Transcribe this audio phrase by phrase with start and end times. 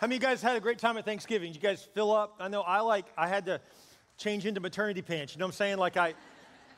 [0.00, 1.48] How many of you guys had a great time at Thanksgiving?
[1.52, 2.36] Did you guys fill up?
[2.38, 3.60] I know I like, I had to
[4.16, 5.34] change into maternity pants.
[5.34, 5.78] You know what I'm saying?
[5.78, 6.14] Like I,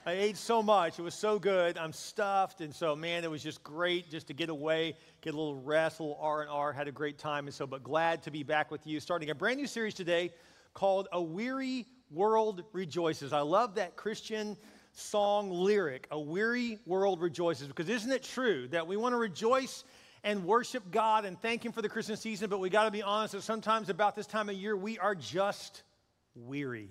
[0.07, 0.99] I ate so much.
[0.99, 1.77] It was so good.
[1.77, 2.63] I'm stuffed.
[2.63, 6.01] And so, man, it was just great just to get away, get a little rest,
[6.01, 6.73] a little R&R.
[6.73, 7.45] Had a great time.
[7.45, 9.01] And so, but glad to be back with you.
[9.01, 10.33] Starting a brand new series today
[10.73, 13.35] called A Weary World Rejoices.
[13.35, 14.57] I love that Christian
[14.95, 19.85] song lyric, A Weary World Rejoices, because isn't it true that we want to rejoice
[20.23, 23.03] and worship God and thank Him for the Christmas season, but we got to be
[23.03, 25.83] honest that sometimes about this time of year, we are just
[26.35, 26.91] weary.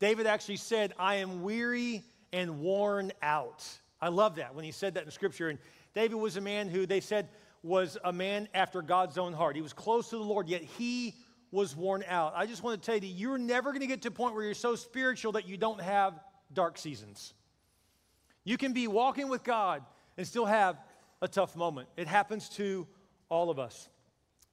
[0.00, 3.66] David actually said, I am weary and worn out.
[4.00, 5.48] I love that when he said that in Scripture.
[5.48, 5.58] And
[5.94, 7.28] David was a man who they said
[7.62, 9.56] was a man after God's own heart.
[9.56, 11.14] He was close to the Lord, yet he
[11.50, 12.34] was worn out.
[12.36, 14.34] I just want to tell you, that you're never going to get to a point
[14.34, 16.18] where you're so spiritual that you don't have
[16.52, 17.32] dark seasons.
[18.44, 19.82] You can be walking with God
[20.18, 20.76] and still have
[21.24, 21.88] a tough moment.
[21.96, 22.86] It happens to
[23.30, 23.88] all of us.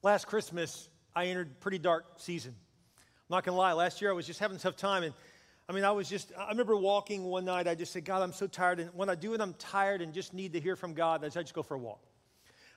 [0.03, 2.55] Last Christmas, I entered pretty dark season.
[2.97, 5.03] I'm not gonna lie, last year I was just having a tough time.
[5.03, 5.13] And
[5.67, 8.31] I mean, I was just, I remember walking one night, I just said, God, I'm
[8.31, 8.79] so tired.
[8.79, 11.23] And when I do it, I'm tired and just need to hear from God.
[11.25, 12.03] I just go for a walk.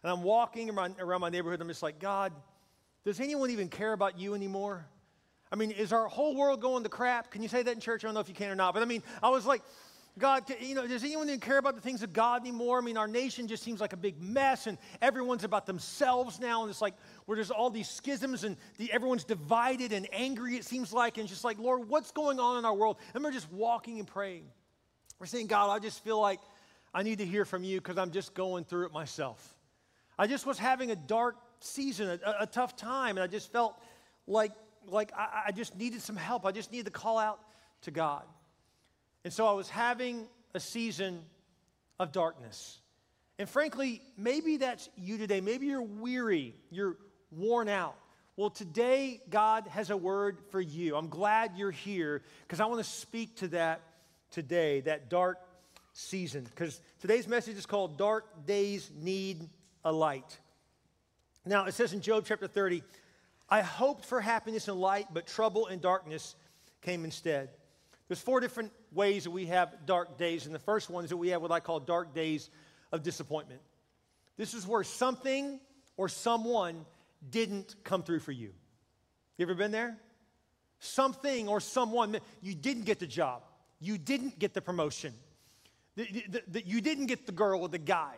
[0.02, 1.60] And I'm walking around, around my neighborhood.
[1.60, 2.32] I'm just like, God,
[3.04, 4.86] does anyone even care about you anymore?
[5.50, 7.30] I mean, is our whole world going to crap?
[7.30, 8.04] Can you say that in church?
[8.04, 8.74] I don't know if you can or not.
[8.74, 9.62] But I mean, I was like,
[10.16, 12.78] God, you know, does anyone even care about the things of God anymore?
[12.78, 16.62] I mean, our nation just seems like a big mess, and everyone's about themselves now,
[16.62, 16.94] and it's like
[17.26, 21.28] where there's all these schisms, and the, everyone's divided and angry, it seems like, and
[21.28, 22.98] just like, Lord, what's going on in our world?
[23.12, 24.44] And we're just walking and praying.
[25.18, 26.38] We're saying, God, I just feel like
[26.94, 29.56] I need to hear from you because I'm just going through it myself.
[30.16, 33.76] I just was having a dark season, a, a tough time, and I just felt
[34.28, 34.52] like,
[34.86, 36.46] like I, I just needed some help.
[36.46, 37.40] I just needed to call out
[37.82, 38.22] to God.
[39.24, 41.22] And so I was having a season
[41.98, 42.78] of darkness.
[43.38, 45.40] And frankly, maybe that's you today.
[45.40, 46.96] Maybe you're weary, you're
[47.30, 47.96] worn out.
[48.36, 50.96] Well, today, God has a word for you.
[50.96, 53.80] I'm glad you're here because I want to speak to that
[54.32, 55.38] today, that dark
[55.92, 56.42] season.
[56.42, 59.48] Because today's message is called Dark Days Need
[59.84, 60.38] a Light.
[61.46, 62.82] Now, it says in Job chapter 30,
[63.48, 66.34] I hoped for happiness and light, but trouble and darkness
[66.82, 67.50] came instead.
[68.08, 71.16] There's four different ways that we have dark days, and the first one is that
[71.16, 72.50] we have what I call dark days
[72.92, 73.60] of disappointment.
[74.36, 75.60] This is where something
[75.96, 76.84] or someone
[77.30, 78.52] didn't come through for you.
[79.36, 79.96] You ever been there?
[80.80, 83.42] Something or someone, you didn't get the job,
[83.80, 85.14] you didn't get the promotion,
[85.96, 88.14] the, you didn't get the girl or the guy.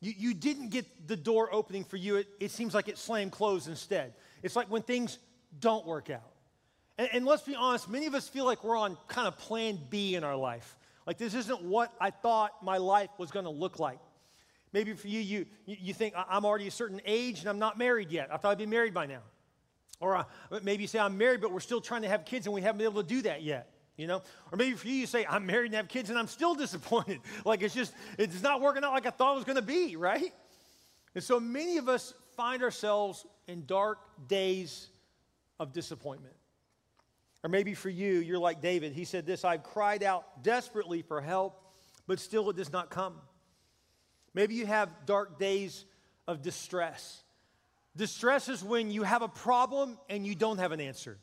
[0.00, 2.16] You, you didn't get the door opening for you.
[2.16, 4.12] It, it seems like it slammed closed instead.
[4.42, 5.18] It's like when things
[5.60, 6.33] don't work out.
[6.98, 9.78] And, and let's be honest, many of us feel like we're on kind of plan
[9.90, 10.76] B in our life.
[11.06, 13.98] Like this isn't what I thought my life was going to look like.
[14.72, 18.10] Maybe for you, you, you think I'm already a certain age and I'm not married
[18.10, 18.28] yet.
[18.32, 19.20] I thought I'd be married by now.
[20.00, 20.24] Or uh,
[20.62, 22.78] maybe you say I'm married, but we're still trying to have kids and we haven't
[22.78, 23.70] been able to do that yet.
[23.96, 26.26] You know, or maybe for you, you say I'm married and have kids and I'm
[26.26, 27.20] still disappointed.
[27.44, 29.94] like it's just it's not working out like I thought it was going to be,
[29.94, 30.32] right?
[31.14, 34.88] And so many of us find ourselves in dark days
[35.60, 36.34] of disappointment.
[37.44, 38.94] Or maybe for you, you're like David.
[38.94, 41.62] He said this I've cried out desperately for help,
[42.06, 43.16] but still it does not come.
[44.32, 45.84] Maybe you have dark days
[46.26, 47.22] of distress.
[47.94, 51.18] Distress is when you have a problem and you don't have an answer.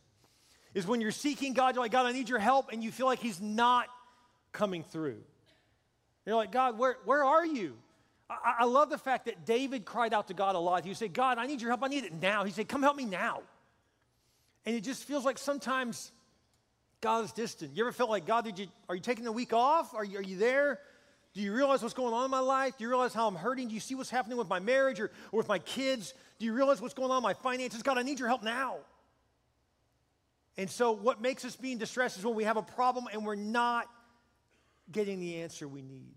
[0.74, 3.06] Is when you're seeking God, you're like, God, I need your help, and you feel
[3.08, 3.88] like He's not
[4.54, 5.18] coming through.
[6.26, 7.76] You're like, God, where, where are you?
[8.30, 10.86] I, I love the fact that David cried out to God a lot.
[10.86, 11.84] He said, God, I need your help.
[11.84, 12.46] I need it now.
[12.46, 13.42] He said, Come help me now.
[14.66, 16.12] And it just feels like sometimes
[17.02, 17.76] God is distant.
[17.76, 19.94] You ever felt like, God, did you, are you taking the week off?
[19.94, 20.80] Are you, are you there?
[21.34, 22.78] Do you realize what's going on in my life?
[22.78, 23.70] Do you realize how I'm hurting?
[23.70, 26.14] Do you see what's happening with my marriage or, or with my kids?
[26.40, 27.82] Do you realize what's going on in my finances?
[27.82, 28.78] God, I need your help now.
[30.58, 33.26] And so, what makes us be in distress is when we have a problem and
[33.26, 33.88] we're not
[34.92, 36.14] getting the answer we need.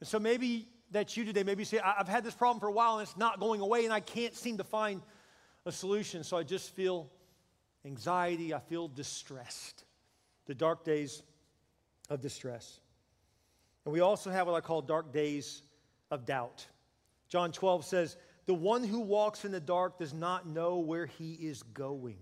[0.00, 1.42] And so, maybe that's you today.
[1.42, 3.84] Maybe you say, I've had this problem for a while and it's not going away
[3.84, 5.02] and I can't seem to find
[5.66, 7.10] a solution, so I just feel
[7.84, 9.84] anxiety, I feel distressed.
[10.46, 11.22] The dark days
[12.08, 12.80] of distress.
[13.84, 15.62] And we also have what I call dark days
[16.10, 16.64] of doubt.
[17.28, 18.16] John 12 says,
[18.46, 22.18] The one who walks in the dark does not know where he is going.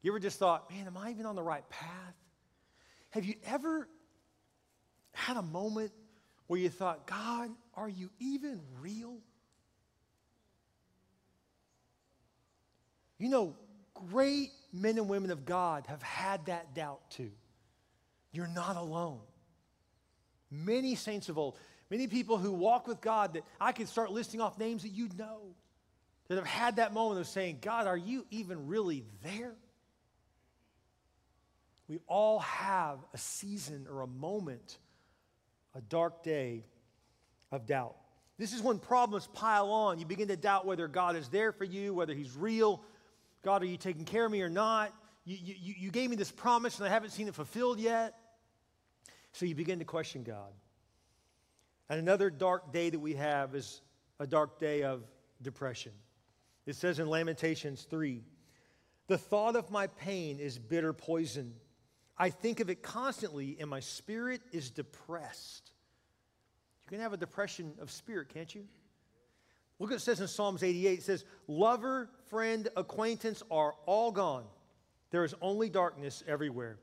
[0.00, 2.14] You ever just thought, man, am I even on the right path?
[3.10, 3.88] Have you ever
[5.12, 5.92] had a moment
[6.46, 9.18] where you thought, God, are you even real?
[13.22, 13.54] You know,
[14.10, 17.30] great men and women of God have had that doubt too.
[18.32, 19.20] You're not alone.
[20.50, 21.56] Many saints of old,
[21.88, 25.08] many people who walk with God that I could start listing off names that you
[25.16, 25.54] know.
[26.26, 29.54] that have had that moment of saying, God, are you even really there?
[31.86, 34.78] We all have a season or a moment,
[35.76, 36.64] a dark day
[37.52, 37.94] of doubt.
[38.36, 40.00] This is when problems pile on.
[40.00, 42.82] You begin to doubt whether God is there for you, whether He's real.
[43.42, 44.94] God, are you taking care of me or not?
[45.24, 48.14] You, you, you gave me this promise and I haven't seen it fulfilled yet.
[49.32, 50.52] So you begin to question God.
[51.88, 53.80] And another dark day that we have is
[54.18, 55.02] a dark day of
[55.42, 55.92] depression.
[56.66, 58.22] It says in Lamentations 3
[59.08, 61.54] The thought of my pain is bitter poison.
[62.16, 65.72] I think of it constantly, and my spirit is depressed.
[66.84, 68.64] You can have a depression of spirit, can't you?
[69.82, 71.00] Look what it says in Psalms 88.
[71.00, 74.44] It says, Lover, friend, acquaintance are all gone.
[75.10, 76.78] There is only darkness everywhere.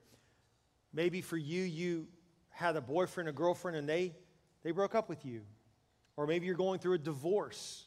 [0.92, 2.10] Maybe for you, you
[2.50, 4.14] had a boyfriend or girlfriend and they,
[4.64, 5.44] they broke up with you.
[6.18, 7.86] Or maybe you're going through a divorce.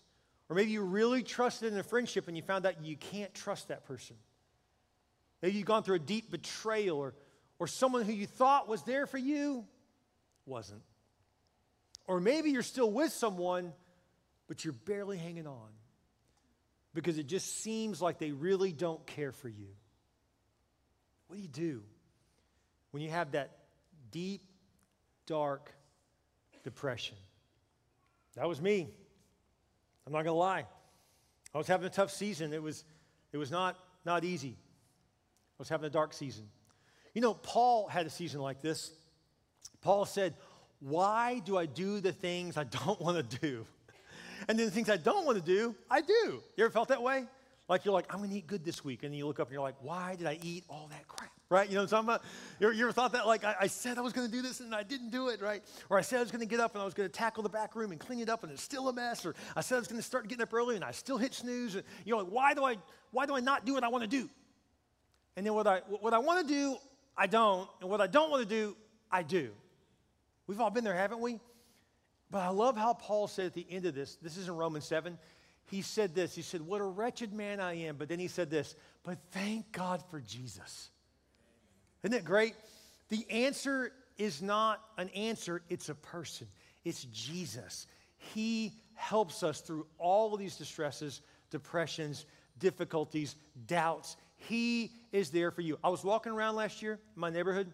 [0.49, 3.69] Or maybe you really trusted in a friendship and you found out you can't trust
[3.69, 4.17] that person.
[5.43, 7.13] Maybe you've gone through a deep betrayal or,
[7.59, 9.67] or someone who you thought was there for you
[10.47, 10.81] wasn't.
[12.07, 13.75] Or maybe you're still with someone,
[14.49, 15.69] but you're barely hanging on
[16.95, 19.69] because it just seems like they really don't care for you.
[21.27, 21.83] What do you do
[22.91, 23.51] when you have that
[24.11, 24.43] deep,
[25.27, 25.73] dark
[26.65, 27.17] depression?
[28.37, 28.89] That was me.
[30.07, 30.67] I'm not going to lie.
[31.55, 32.53] I was having a tough season.
[32.53, 32.85] It was,
[33.33, 34.57] it was not, not easy.
[34.57, 36.49] I was having a dark season.
[37.15, 38.91] You know, Paul had a season like this.
[39.83, 40.35] Paul said,
[40.81, 43.67] Why do I do the things I don't want to do?
[44.49, 46.43] And then the things I don't want to do, I do.
[46.57, 47.27] You ever felt that way?
[47.69, 49.03] Like you're like, I'm going to eat good this week.
[49.03, 51.31] And then you look up and you're like, Why did I eat all that crap?
[51.53, 51.69] right?
[51.69, 52.23] You know what I'm talking
[52.59, 52.75] about?
[52.75, 53.27] You ever, thought that?
[53.27, 55.41] Like, I, I said I was going to do this and I didn't do it,
[55.43, 55.63] right?
[55.91, 57.43] Or I said I was going to get up and I was going to tackle
[57.43, 59.25] the back room and clean it up and it's still a mess.
[59.27, 61.35] Or I said I was going to start getting up early and I still hit
[61.35, 61.75] snooze.
[61.75, 62.77] And, you're like, why do I,
[63.11, 64.29] why do I not do what I want to do?
[65.37, 66.77] And then what I, what I want to do,
[67.17, 67.69] I don't.
[67.81, 68.77] And what I don't want to do,
[69.11, 69.51] I do.
[70.47, 71.39] We've all been there, haven't we?
[72.33, 74.87] But I love how Paul said at the end of this, this is in Romans
[74.87, 75.19] 7,
[75.67, 76.35] he said this.
[76.35, 77.97] He said, What a wretched man I am.
[77.97, 78.75] But then he said this,
[79.05, 80.89] but thank God for Jesus.
[82.03, 82.55] Isn't it great?
[83.11, 86.47] The answer is not an answer, it's a person.
[86.85, 87.87] It's Jesus.
[88.17, 91.21] He helps us through all of these distresses,
[91.51, 92.25] depressions,
[92.59, 93.37] difficulties,
[93.67, 94.17] doubts.
[94.37, 95.79] He is there for you.
[95.85, 97.71] I was walking around last year in my neighborhood.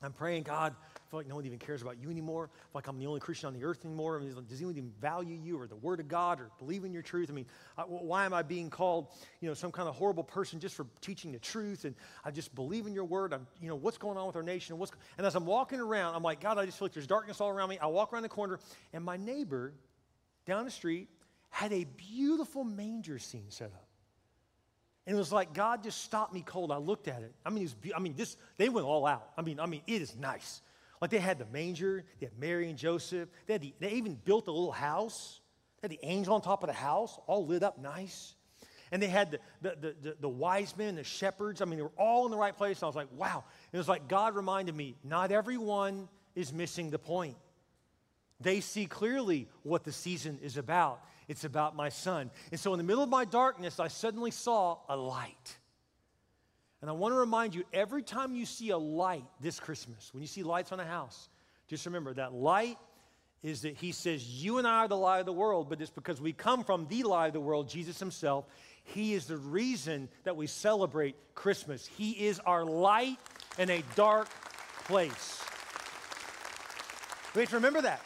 [0.00, 0.76] I'm praying, God,
[1.10, 2.50] feel like no one even cares about you anymore.
[2.72, 4.16] Like I'm the only Christian on the earth anymore.
[4.16, 6.92] I mean, does anyone even value you or the Word of God or believe in
[6.92, 7.28] your truth?
[7.30, 7.46] I mean,
[7.76, 9.08] I, why am I being called,
[9.40, 11.84] you know, some kind of horrible person just for teaching the truth?
[11.84, 13.34] And I just believe in your Word.
[13.34, 14.78] I'm, you know, what's going on with our nation?
[14.78, 17.40] What's, and as I'm walking around, I'm like, God, I just feel like there's darkness
[17.40, 17.78] all around me.
[17.78, 18.60] I walk around the corner,
[18.92, 19.74] and my neighbor
[20.46, 21.08] down the street
[21.50, 23.86] had a beautiful manger scene set up.
[25.06, 26.70] And it was like God just stopped me cold.
[26.70, 27.34] I looked at it.
[27.44, 29.30] I mean, it was, I mean, this they went all out.
[29.36, 30.62] I mean, I mean, it is nice.
[31.00, 34.14] Like they had the manger, they had Mary and Joseph, they, had the, they even
[34.24, 35.40] built a little house.
[35.80, 38.34] They had the angel on top of the house, all lit up nice.
[38.92, 41.62] And they had the, the, the, the, wise men, the shepherds.
[41.62, 42.78] I mean, they were all in the right place.
[42.78, 43.44] And I was like, wow.
[43.72, 47.36] It was like God reminded me not everyone is missing the point.
[48.40, 51.02] They see clearly what the season is about.
[51.28, 52.30] It's about my son.
[52.50, 55.58] And so, in the middle of my darkness, I suddenly saw a light.
[56.80, 60.22] And I want to remind you every time you see a light this Christmas, when
[60.22, 61.28] you see lights on a house,
[61.68, 62.78] just remember that light
[63.42, 65.90] is that he says, You and I are the light of the world, but it's
[65.90, 68.46] because we come from the light of the world, Jesus himself.
[68.82, 71.86] He is the reason that we celebrate Christmas.
[71.86, 73.18] He is our light
[73.58, 74.28] in a dark
[74.84, 75.42] place.
[77.34, 78.02] We have to remember that.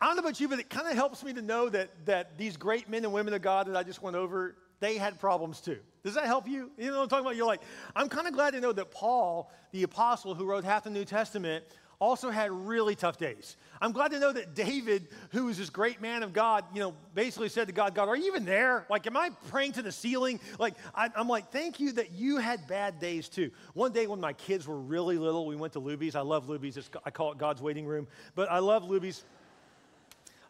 [0.00, 2.38] I don't know about you, but it kind of helps me to know that, that
[2.38, 5.60] these great men and women of God that I just went over, they had problems
[5.60, 5.78] too.
[6.02, 6.70] Does that help you?
[6.76, 7.36] You know what I'm talking about?
[7.36, 7.62] You're like,
[7.96, 11.06] I'm kind of glad to know that Paul, the apostle who wrote half the New
[11.06, 11.64] Testament,
[11.98, 13.56] also had really tough days.
[13.80, 16.94] I'm glad to know that David, who was this great man of God, you know,
[17.14, 18.84] basically said to God, God, are you even there?
[18.90, 20.38] Like, am I praying to the ceiling?
[20.58, 23.50] Like, I, am like, thank you that you had bad days too.
[23.72, 26.14] One day when my kids were really little, we went to Luby's.
[26.14, 26.76] I love Luby's.
[26.76, 29.24] It's, I call it God's waiting room, but I love Luby's.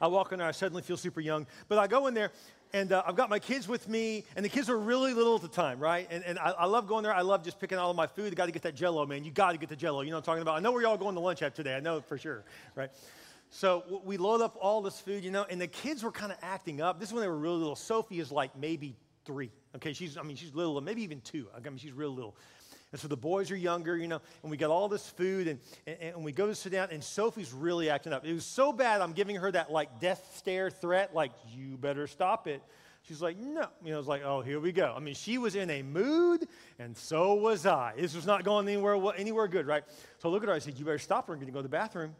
[0.00, 1.46] I walk in there, I suddenly feel super young.
[1.68, 2.30] But I go in there,
[2.74, 5.42] and uh, I've got my kids with me, and the kids are really little at
[5.42, 6.08] the time, right?
[6.10, 7.14] And, and I, I, love going there.
[7.14, 8.30] I love just picking all of my food.
[8.30, 9.22] You got to get that jello, man.
[9.22, 10.00] You got to get the jello.
[10.00, 10.56] You know what I'm talking about?
[10.56, 11.76] I know where y'all going to lunch at today.
[11.76, 12.42] I know for sure,
[12.74, 12.90] right?
[13.50, 16.38] So we load up all this food, you know, and the kids were kind of
[16.42, 16.98] acting up.
[16.98, 17.76] This is when they were really little.
[17.76, 19.52] Sophie is like maybe three.
[19.76, 21.46] Okay, she's, I mean, she's little, maybe even two.
[21.56, 22.34] I mean, she's real little.
[22.94, 25.58] And so the boys are younger, you know, and we got all this food, and,
[25.84, 28.24] and, and, we go to sit down, and Sophie's really acting up.
[28.24, 32.06] It was so bad, I'm giving her that like death stare threat, like, you better
[32.06, 32.62] stop it.
[33.02, 33.66] She's like, no.
[33.84, 34.94] You know, it's like, oh, here we go.
[34.96, 36.46] I mean, she was in a mood,
[36.78, 37.94] and so was I.
[37.96, 39.82] This was not going anywhere, anywhere good, right?
[40.18, 41.32] So I look at her, I said, you better stop her.
[41.32, 42.14] I'm going to go to the bathroom.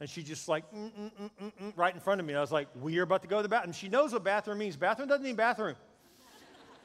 [0.00, 2.34] And she just like, mm, mm, mm, mm, mm, right in front of me.
[2.34, 3.68] I was like, we are about to go to the bathroom.
[3.68, 4.74] And she knows what bathroom means.
[4.74, 5.76] Bathroom doesn't mean bathroom.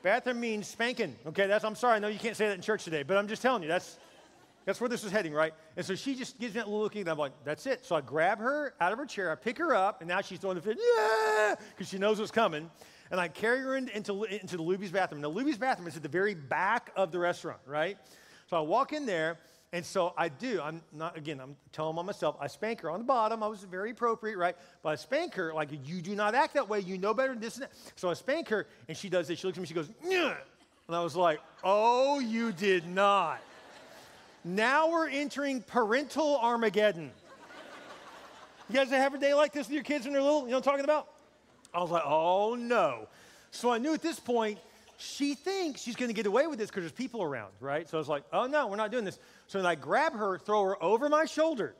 [0.03, 1.15] Bathroom means spanking.
[1.27, 3.29] Okay, that's, I'm sorry, I know you can't say that in church today, but I'm
[3.29, 3.97] just telling you, that's,
[4.65, 5.53] that's where this is heading, right?
[5.77, 7.85] And so she just gives me that little looking, and I'm like, that's it.
[7.85, 10.39] So I grab her out of her chair, I pick her up, and now she's
[10.39, 12.69] throwing the fit, yeah, because she knows what's coming.
[13.11, 15.21] And I carry her in, into, into the Luby's bathroom.
[15.21, 17.97] Now, Luby's bathroom is at the very back of the restaurant, right?
[18.49, 19.37] So I walk in there,
[19.73, 20.61] and so I do.
[20.61, 22.37] I'm not, again, I'm telling on myself.
[22.39, 23.41] I spank her on the bottom.
[23.41, 24.55] I was very appropriate, right?
[24.83, 26.79] But I spank her like, you do not act that way.
[26.81, 27.71] You know better than this and that.
[27.95, 29.39] So I spank her, and she does this.
[29.39, 30.37] She looks at me, she goes, Nyah!
[30.87, 33.41] and I was like, oh, you did not.
[34.43, 37.09] now we're entering parental Armageddon.
[38.69, 40.41] You guys have a day like this with your kids when they're little?
[40.41, 41.07] You know what I'm talking about?
[41.73, 43.07] I was like, oh no.
[43.49, 44.59] So I knew at this point,
[44.97, 47.89] she thinks she's going to get away with this because there's people around, right?
[47.89, 49.19] So I was like, oh no, we're not doing this.
[49.47, 51.75] So then I grab her, throw her over my shoulder,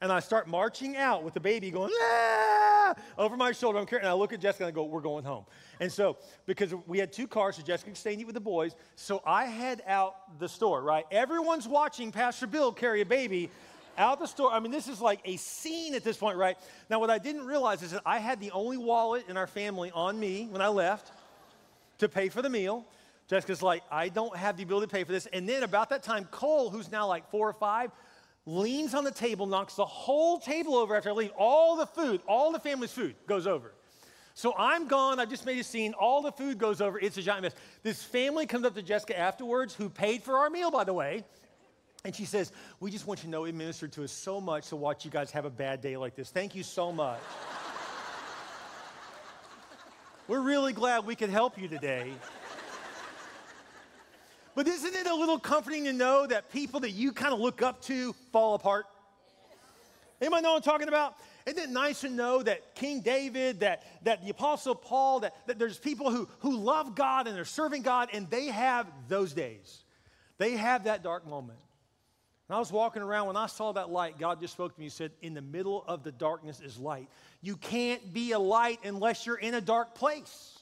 [0.00, 2.94] and I start marching out with the baby going, ah!
[3.16, 3.78] over my shoulder.
[3.78, 5.44] I'm carrying, and I look at Jessica and I go, we're going home.
[5.80, 8.40] And so, because we had two cars, so Jessica could stay and eat with the
[8.40, 11.04] boys, so I head out the store, right?
[11.10, 13.50] Everyone's watching Pastor Bill carry a baby
[13.96, 14.52] out the store.
[14.52, 16.56] I mean, this is like a scene at this point, right?
[16.88, 19.90] Now, what I didn't realize is that I had the only wallet in our family
[19.92, 21.12] on me when I left
[21.98, 22.86] to pay for the meal.
[23.28, 25.26] Jessica's like, I don't have the ability to pay for this.
[25.26, 27.90] And then about that time, Cole, who's now like four or five,
[28.46, 31.32] leans on the table, knocks the whole table over after I leave.
[31.36, 33.74] All the food, all the family's food goes over.
[34.32, 35.18] So I'm gone.
[35.18, 35.92] I've just made a scene.
[35.94, 36.98] All the food goes over.
[36.98, 37.54] It's a giant mess.
[37.82, 41.24] This family comes up to Jessica afterwards, who paid for our meal, by the way.
[42.04, 44.68] And she says, We just want you to know it ministered to us so much
[44.68, 46.30] to watch you guys have a bad day like this.
[46.30, 47.18] Thank you so much.
[50.28, 52.12] We're really glad we could help you today.
[54.54, 57.62] But isn't it a little comforting to know that people that you kind of look
[57.62, 58.84] up to fall apart?
[60.20, 61.14] Anybody know what I'm talking about?
[61.46, 65.58] Isn't it nice to know that King David, that, that the Apostle Paul, that, that
[65.58, 69.82] there's people who, who love God and they're serving God and they have those days.
[70.36, 71.58] They have that dark moment.
[72.48, 74.86] And I was walking around, when I saw that light, God just spoke to me.
[74.86, 77.08] He said, In the middle of the darkness is light.
[77.42, 80.58] You can't be a light unless you're in a dark place.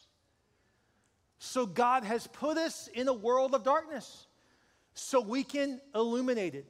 [1.38, 4.26] So God has put us in a world of darkness
[4.94, 6.66] so we can illuminate it,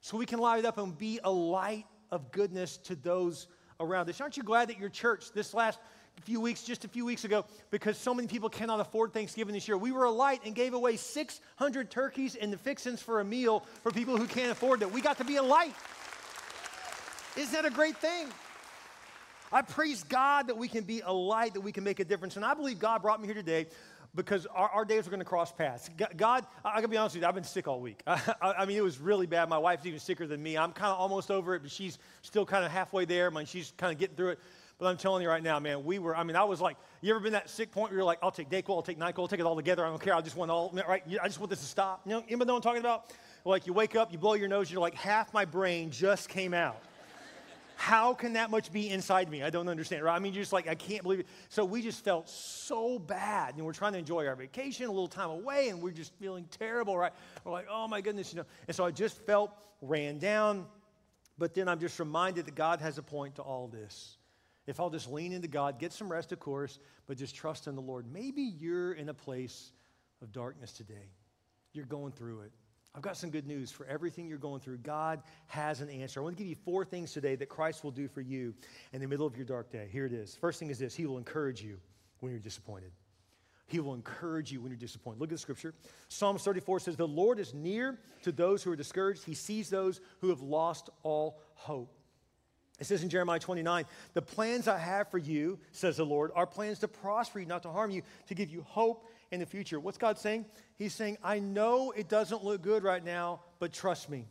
[0.00, 3.46] so we can light it up and be a light of goodness to those
[3.78, 4.20] around us.
[4.20, 5.78] Aren't you glad that your church this last
[6.22, 9.68] few weeks, just a few weeks ago, because so many people cannot afford Thanksgiving this
[9.68, 9.76] year.
[9.76, 13.64] We were a light and gave away 600 turkeys and the fixins for a meal
[13.82, 14.90] for people who can't afford it.
[14.90, 15.74] We got to be a light.
[17.36, 18.28] Isn't that a great thing?
[19.52, 22.36] I praise God that we can be a light, that we can make a difference.
[22.36, 23.66] And I believe God brought me here today
[24.14, 25.88] because our, our days are going to cross paths.
[26.16, 28.02] God, I, I gotta be honest with you, I've been sick all week.
[28.06, 29.48] I, I, mean, it was really bad.
[29.48, 30.56] My wife's even sicker than me.
[30.56, 33.28] I'm kind of almost over it, but she's still kind of halfway there.
[33.28, 34.38] I mean, she's kind of getting through it.
[34.78, 37.10] But I'm telling you right now, man, we were, I mean, I was like, you
[37.10, 39.28] ever been that sick point where you're like, I'll take Dayquil, I'll take NyQuil, I'll
[39.28, 39.86] take it all together.
[39.86, 40.14] I don't care.
[40.14, 41.02] I just want all, right?
[41.22, 42.02] I just want this to stop.
[42.04, 43.10] You know, anybody know what I'm talking about?
[43.46, 46.52] Like you wake up, you blow your nose, you're like, half my brain just came
[46.52, 46.82] out.
[47.76, 49.42] How can that much be inside me?
[49.42, 50.16] I don't understand, right?
[50.16, 51.26] I mean, you're just like, I can't believe it.
[51.50, 53.56] So we just felt so bad.
[53.56, 56.46] And we're trying to enjoy our vacation, a little time away, and we're just feeling
[56.50, 57.12] terrible, right?
[57.44, 58.46] We're like, oh my goodness, you know.
[58.66, 59.52] And so I just felt
[59.82, 60.66] ran down.
[61.38, 64.15] But then I'm just reminded that God has a point to all this
[64.66, 67.74] if I'll just lean into God, get some rest, of course, but just trust in
[67.74, 68.06] the Lord.
[68.12, 69.72] Maybe you're in a place
[70.22, 71.10] of darkness today.
[71.72, 72.52] You're going through it.
[72.94, 74.78] I've got some good news for everything you're going through.
[74.78, 76.18] God has an answer.
[76.18, 78.54] I want to give you four things today that Christ will do for you
[78.92, 79.86] in the middle of your dark day.
[79.92, 80.34] Here it is.
[80.34, 81.78] First thing is this He will encourage you
[82.20, 82.92] when you're disappointed.
[83.66, 85.20] He will encourage you when you're disappointed.
[85.20, 85.74] Look at the scripture.
[86.08, 89.24] Psalms 34 says, The Lord is near to those who are discouraged.
[89.24, 91.92] He sees those who have lost all hope.
[92.78, 96.46] It says in Jeremiah 29, the plans I have for you, says the Lord, are
[96.46, 99.80] plans to prosper you, not to harm you, to give you hope in the future.
[99.80, 100.44] What's God saying?
[100.76, 104.26] He's saying, I know it doesn't look good right now, but trust me.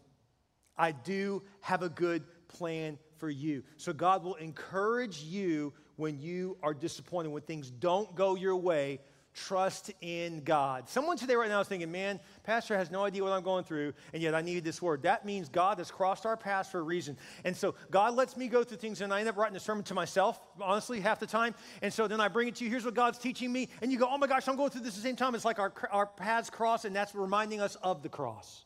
[0.77, 3.63] I do have a good plan for you.
[3.77, 8.99] So God will encourage you when you are disappointed, when things don't go your way.
[9.35, 10.87] Trust in God.
[10.89, 13.93] Someone today right now is thinking, man, Pastor has no idea what I'm going through,
[14.13, 15.03] and yet I needed this word.
[15.03, 17.17] That means God has crossed our paths for a reason.
[17.43, 19.83] And so God lets me go through things, and I end up writing a sermon
[19.85, 21.53] to myself, honestly, half the time.
[21.81, 22.69] And so then I bring it to you.
[22.69, 23.69] Here's what God's teaching me.
[23.81, 25.35] And you go, oh my gosh, I'm going through this at the same time.
[25.35, 28.63] It's like our, our paths cross, and that's reminding us of the cross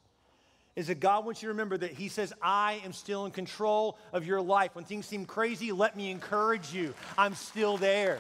[0.75, 3.97] is that God wants you to remember that He says, I am still in control
[4.13, 4.75] of your life.
[4.75, 6.93] When things seem crazy, let me encourage you.
[7.17, 8.19] I'm still there.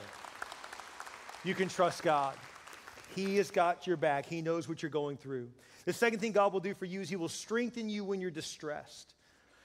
[1.43, 2.35] You can trust God.
[3.15, 5.49] He has got your back, He knows what you're going through.
[5.85, 8.31] The second thing God will do for you is He will strengthen you when you're
[8.31, 9.15] distressed.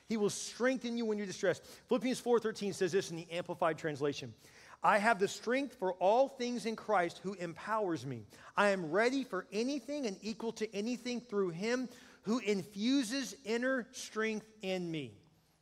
[0.06, 1.64] He will strengthen you when you're distressed.
[1.88, 4.34] Philippians 4:13 says this in the amplified translation.
[4.82, 8.26] I have the strength for all things in Christ who empowers me.
[8.54, 11.88] I am ready for anything and equal to anything through him
[12.22, 15.14] who infuses inner strength in me.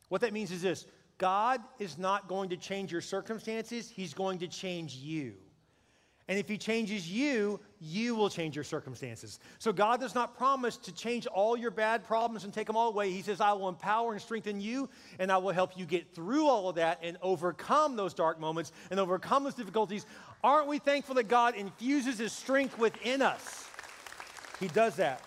[0.09, 0.85] What that means is this
[1.17, 5.35] God is not going to change your circumstances, He's going to change you.
[6.29, 9.39] And if he changes you, you will change your circumstances.
[9.59, 12.89] So God does not promise to change all your bad problems and take them all
[12.89, 13.11] away.
[13.11, 14.89] He says, I will empower and strengthen you,
[15.19, 18.71] and I will help you get through all of that and overcome those dark moments
[18.89, 20.05] and overcome those difficulties.
[20.43, 23.67] Aren't we thankful that God infuses his strength within us?
[24.61, 25.21] He does that.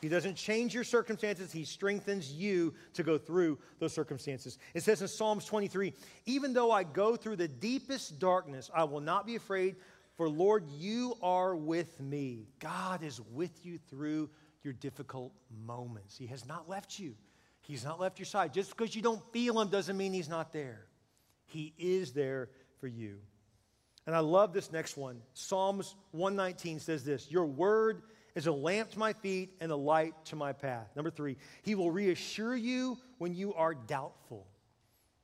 [0.00, 4.58] He doesn't change your circumstances, He strengthens you to go through those circumstances.
[4.74, 5.92] It says in Psalms 23
[6.26, 9.76] Even though I go through the deepest darkness, I will not be afraid,
[10.16, 12.46] for Lord, you are with me.
[12.60, 14.30] God is with you through
[14.62, 15.32] your difficult
[15.66, 16.16] moments.
[16.16, 17.14] He has not left you,
[17.60, 18.54] He's not left your side.
[18.54, 20.86] Just because you don't feel Him doesn't mean He's not there.
[21.46, 23.18] He is there for you.
[24.06, 25.20] And I love this next one.
[25.34, 28.02] Psalms 119 says this Your word
[28.38, 30.88] is a lamp to my feet and a light to my path.
[30.94, 34.46] Number three, he will reassure you when you are doubtful.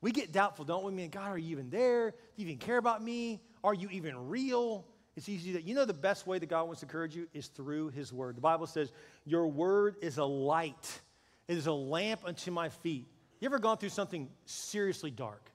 [0.00, 0.90] We get doubtful, don't we?
[0.90, 2.11] Man, God, are you even there?
[2.11, 3.40] Do you even care about me?
[3.62, 4.85] Are you even real?
[5.16, 7.47] It's easy that you know the best way that God wants to encourage you is
[7.47, 8.37] through his word.
[8.37, 8.90] The Bible says,
[9.25, 11.00] Your word is a light,
[11.47, 13.06] it is a lamp unto my feet.
[13.40, 15.52] You ever gone through something seriously dark?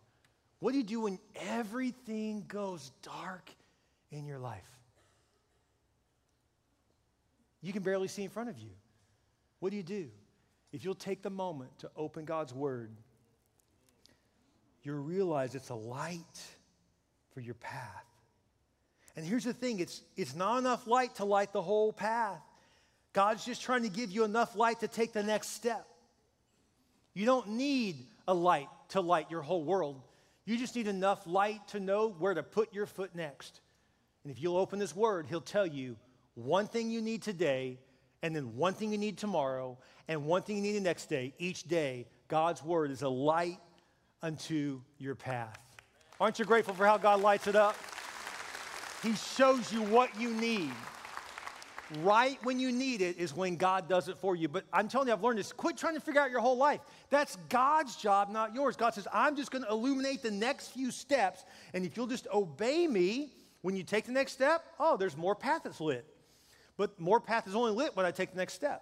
[0.59, 3.49] What do you do when everything goes dark
[4.11, 4.78] in your life?
[7.61, 8.69] You can barely see in front of you.
[9.59, 10.09] What do you do?
[10.71, 12.91] If you'll take the moment to open God's Word,
[14.83, 16.41] you'll realize it's a light
[17.33, 18.05] for your path.
[19.15, 22.39] And here's the thing it's, it's not enough light to light the whole path.
[23.11, 25.85] God's just trying to give you enough light to take the next step.
[27.13, 29.99] You don't need a light to light your whole world.
[30.45, 33.59] You just need enough light to know where to put your foot next.
[34.23, 35.97] And if you'll open this word, He'll tell you
[36.45, 37.79] one thing you need today,
[38.21, 41.33] and then one thing you need tomorrow, and one thing you need the next day.
[41.37, 43.59] Each day, God's word is a light
[44.21, 45.59] unto your path.
[46.19, 47.75] Aren't you grateful for how God lights it up?
[49.01, 50.71] He shows you what you need.
[52.01, 54.47] Right when you need it is when God does it for you.
[54.47, 55.51] But I'm telling you, I've learned this.
[55.51, 56.81] Quit trying to figure out your whole life.
[57.09, 58.75] That's God's job, not yours.
[58.75, 61.45] God says, I'm just going to illuminate the next few steps.
[61.73, 65.35] And if you'll just obey me, when you take the next step, oh, there's more
[65.35, 66.05] path that's lit.
[66.79, 68.81] But more path is only lit when I take the next step.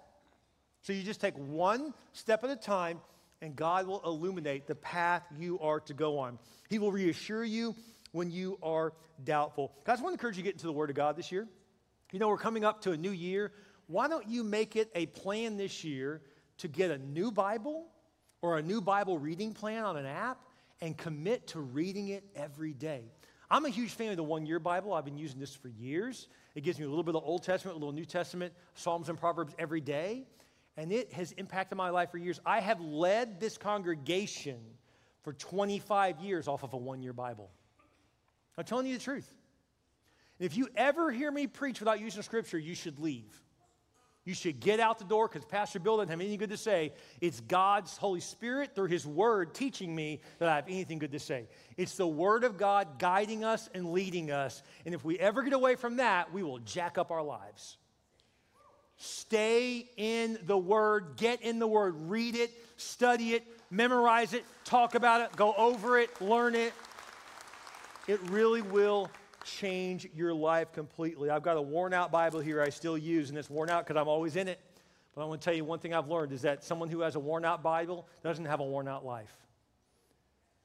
[0.84, 3.02] So you just take one step at a time,
[3.42, 6.38] and God will illuminate the path you are to go on.
[6.70, 7.76] He will reassure you
[8.12, 9.74] when you are doubtful.
[9.84, 11.48] Guys, I want to encourage you to get into the Word of God this year.
[12.12, 13.52] You know, we're coming up to a new year.
[13.88, 16.22] Why don't you make it a plan this year
[16.60, 17.88] to get a new Bible
[18.44, 20.38] or a new Bible reading plan on an app
[20.82, 23.06] and commit to reading it every day?
[23.50, 24.94] I'm a huge fan of the one year Bible.
[24.94, 26.28] I've been using this for years.
[26.54, 29.18] It gives me a little bit of Old Testament, a little New Testament, Psalms and
[29.18, 30.28] Proverbs every day.
[30.76, 32.40] And it has impacted my life for years.
[32.46, 34.60] I have led this congregation
[35.24, 37.50] for 25 years off of a one year Bible.
[38.58, 39.32] I'm telling you the truth.
[40.40, 43.34] If you ever hear me preach without using scripture, you should leave.
[44.28, 46.92] You should get out the door because Pastor Bill doesn't have anything good to say.
[47.22, 51.20] It's God's Holy Spirit through His Word teaching me that I have anything good to
[51.20, 51.48] say.
[51.78, 54.64] It's the Word of God guiding us and leading us.
[54.86, 57.78] And if we ever get away from that, we will jack up our lives.
[58.98, 64.96] Stay in the Word, get in the Word, read it, study it, memorize it, talk
[64.96, 66.74] about it, go over it, learn it.
[68.10, 69.10] It really will
[69.48, 71.30] change your life completely.
[71.30, 74.00] I've got a worn out Bible here I still use, and it's worn out because
[74.00, 74.60] I'm always in it.
[75.16, 77.16] But I want to tell you one thing I've learned is that someone who has
[77.16, 79.36] a worn out Bible doesn't have a worn out life.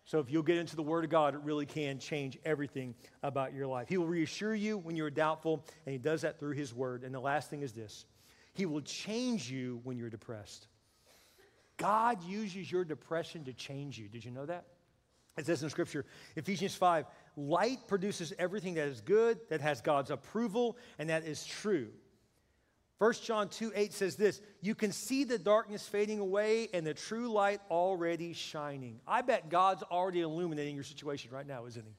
[0.04, 3.54] So if you'll get into the Word of God, it really can change everything about
[3.54, 3.88] your life.
[3.88, 7.04] He will reassure you when you're doubtful, and He does that through His Word.
[7.04, 8.04] And the last thing is this
[8.52, 10.66] He will change you when you're depressed.
[11.76, 14.08] God uses your depression to change you.
[14.08, 14.66] Did you know that?
[15.36, 16.04] It says in Scripture,
[16.36, 21.44] Ephesians 5, light produces everything that is good, that has God's approval, and that is
[21.44, 21.88] true.
[22.98, 26.94] 1 John 2 8 says this You can see the darkness fading away and the
[26.94, 29.00] true light already shining.
[29.06, 31.96] I bet God's already illuminating your situation right now, isn't He?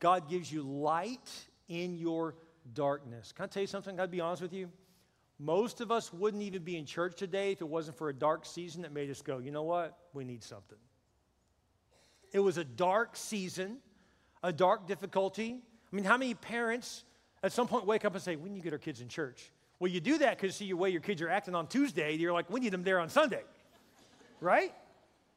[0.00, 1.30] God gives you light
[1.68, 2.34] in your
[2.74, 3.32] darkness.
[3.32, 3.98] Can I tell you something?
[4.00, 4.68] I'd be honest with you.
[5.38, 8.44] Most of us wouldn't even be in church today if it wasn't for a dark
[8.44, 9.96] season that made us go, you know what?
[10.12, 10.78] We need something.
[12.32, 13.78] It was a dark season,
[14.42, 15.60] a dark difficulty.
[15.92, 17.04] I mean, how many parents
[17.42, 19.50] at some point wake up and say, we need to get our kids in church?
[19.78, 22.14] Well, you do that because you see the way your kids are acting on Tuesday.
[22.14, 23.42] You're like, we need them there on Sunday,
[24.40, 24.72] right?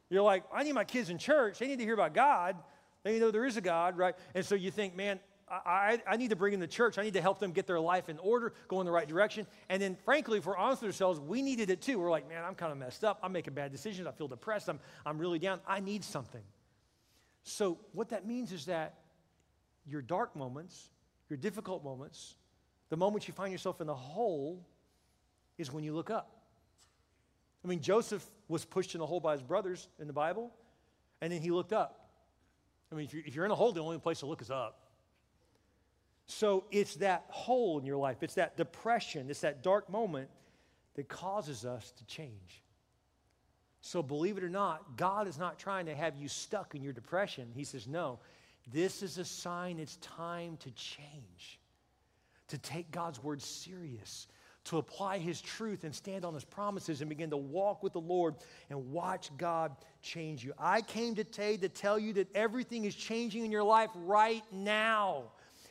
[0.08, 1.58] You're like, I need my kids in church.
[1.58, 2.56] They need to hear about God.
[3.02, 4.14] They need to know there is a God, right?
[4.34, 6.98] And so you think, man, I, I, need to bring in the church.
[6.98, 9.46] I need to help them get their life in order, go in the right direction.
[9.68, 12.00] And then, frankly, if we're honest with ourselves, we needed it too.
[12.00, 13.20] We're like, man, I'm kind of messed up.
[13.22, 14.08] I'm making bad decisions.
[14.08, 14.68] I feel depressed.
[14.68, 15.60] I'm, I'm really down.
[15.66, 16.42] I need something.
[17.48, 18.94] So, what that means is that
[19.86, 20.90] your dark moments,
[21.30, 22.34] your difficult moments,
[22.88, 24.66] the moment you find yourself in the hole
[25.56, 26.42] is when you look up.
[27.64, 30.52] I mean, Joseph was pushed in the hole by his brothers in the Bible,
[31.20, 32.10] and then he looked up.
[32.90, 34.50] I mean, if you're, if you're in a hole, the only place to look is
[34.50, 34.80] up.
[36.26, 40.30] So it's that hole in your life, it's that depression, it's that dark moment
[40.96, 42.64] that causes us to change.
[43.86, 46.92] So believe it or not, God is not trying to have you stuck in your
[46.92, 47.52] depression.
[47.54, 48.18] He says, no,
[48.72, 51.60] this is a sign it's time to change
[52.48, 54.26] to take God's word serious,
[54.64, 58.00] to apply his truth and stand on his promises and begin to walk with the
[58.00, 58.34] Lord
[58.70, 60.52] and watch God change you.
[60.58, 65.24] I came today to tell you that everything is changing in your life right now.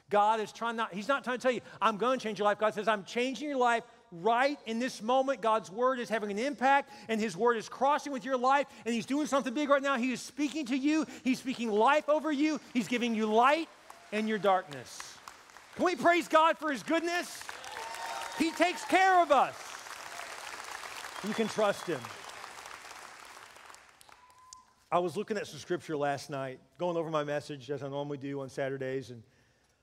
[0.09, 2.45] God is trying not, he's not trying to tell you, I'm going to change your
[2.45, 2.59] life.
[2.59, 3.83] God says, I'm changing your life
[4.21, 5.41] right in this moment.
[5.41, 8.93] God's word is having an impact, and his word is crossing with your life, and
[8.93, 9.97] he's doing something big right now.
[9.97, 13.69] He is speaking to you, he's speaking life over you, he's giving you light
[14.11, 15.15] in your darkness.
[15.75, 17.43] Can we praise God for His goodness?
[18.39, 19.55] He takes care of us.
[21.27, 21.99] You can trust Him.
[24.89, 28.17] I was looking at some scripture last night, going over my message as I normally
[28.17, 29.21] do on Saturdays, and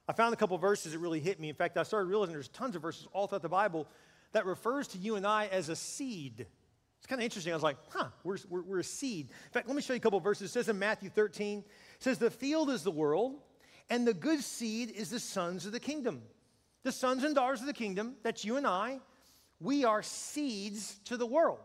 [0.08, 1.50] I found a couple verses that really hit me.
[1.50, 3.86] In fact, I started realizing there's tons of verses all throughout the Bible
[4.32, 6.46] that refers to you and I as a seed.
[6.98, 7.52] It's kind of interesting.
[7.52, 9.30] I was like, huh, we're, we're, we're a seed.
[9.30, 10.50] In fact, let me show you a couple verses.
[10.50, 11.64] It says in Matthew 13, it
[11.98, 13.40] says, The field is the world,
[13.90, 16.22] and the good seed is the sons of the kingdom.
[16.84, 19.00] The sons and daughters of the kingdom, that's you and I,
[19.60, 21.60] we are seeds to the world,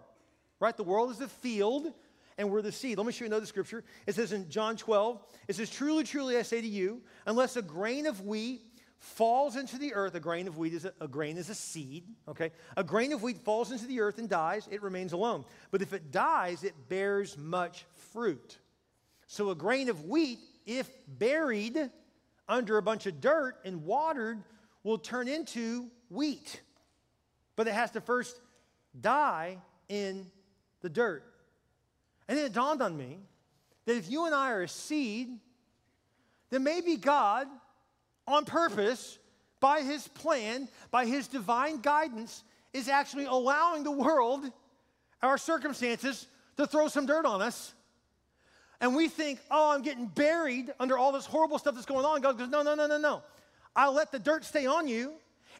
[0.60, 0.76] right?
[0.76, 1.92] The world is the field,
[2.38, 2.98] and we're the seed.
[2.98, 3.84] Let me show you another scripture.
[4.06, 7.62] It says in John 12, it says, Truly, truly, I say to you, unless a
[7.62, 8.62] grain of wheat
[9.00, 12.04] falls into the earth, a grain of wheat is a, a, grain is a seed,
[12.28, 12.52] okay?
[12.76, 15.46] A grain of wheat falls into the earth and dies, it remains alone.
[15.72, 18.58] But if it dies, it bears much fruit.
[19.28, 21.90] So a grain of wheat, if buried,
[22.50, 24.42] under a bunch of dirt and watered
[24.84, 26.62] will turn into wheat.
[27.56, 28.40] But it has to first
[29.00, 29.58] die
[29.90, 30.28] in
[30.82, 31.24] the dirt.
[32.28, 33.20] And then it dawned on me
[33.86, 35.30] that if you and I are a seed,
[36.50, 37.48] then maybe God,
[38.28, 39.18] on purpose,
[39.60, 44.52] by his plan, by his divine guidance, is actually allowing the world,
[45.22, 47.74] our circumstances, to throw some dirt on us
[48.80, 52.22] and we think, oh, I'm getting buried under all this horrible stuff that's going on.
[52.22, 53.24] God goes, no, no, no, no, no.
[53.76, 55.14] I let the dirt stay on you.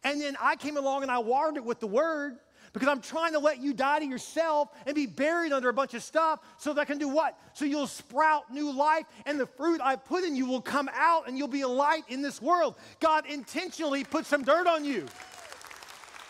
[0.04, 2.38] And then I came along and I watered it with the word
[2.78, 5.96] because I'm trying to let you die to yourself and be buried under a bunch
[5.96, 7.36] of stuff so that I can do what?
[7.54, 11.28] So you'll sprout new life and the fruit I put in you will come out
[11.28, 12.76] and you'll be a light in this world.
[13.00, 15.08] God intentionally put some dirt on you.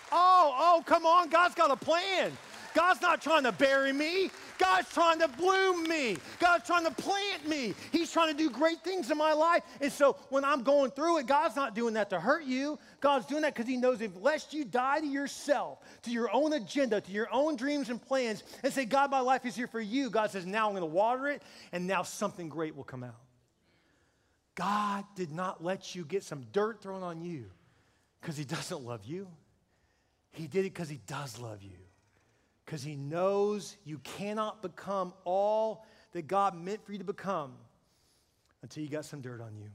[0.10, 1.28] Oh, oh, come on.
[1.28, 2.32] God's got a plan.
[2.74, 4.30] God's not trying to bury me.
[4.58, 6.18] God's trying to bloom me.
[6.40, 7.74] God's trying to plant me.
[7.92, 9.64] He's trying to do great things in my life.
[9.82, 12.80] And so when I'm going through it, God's not doing that to hurt you.
[13.00, 16.54] God's doing that because He knows if lest you die to yourself, to your own
[16.54, 19.82] agenda, to your own dreams and plans, and say, God, my life is here for
[19.82, 23.04] you, God says, now I'm going to water it, and now something great will come
[23.04, 23.22] out.
[24.56, 27.46] God did not let you get some dirt thrown on you
[28.20, 29.28] because He doesn't love you.
[30.32, 31.78] He did it because He does love you
[32.68, 37.54] because he knows you cannot become all that God meant for you to become
[38.62, 39.70] until you got some dirt on you.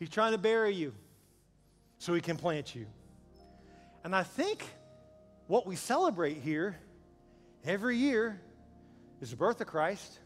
[0.00, 0.92] He's trying to bury you
[2.00, 2.86] so he can plant you.
[4.02, 4.64] And I think
[5.46, 6.76] what we celebrate here
[7.64, 8.40] every year
[9.20, 10.18] is the birth of Christ.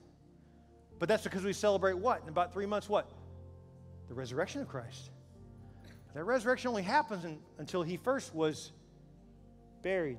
[1.01, 2.23] But that's because we celebrate what?
[2.23, 3.11] In about three months, what?
[4.09, 5.11] The resurrection of Christ.
[6.15, 8.71] That resurrection only happens in, until he first was
[9.83, 10.19] buried